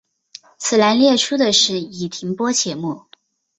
[0.57, 3.03] 此栏列出的是已停播节目。